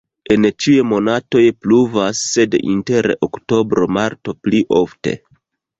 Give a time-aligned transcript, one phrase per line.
[0.35, 5.17] En ĉiuj monatoj pluvas, sed inter oktobro-marto pli ofte.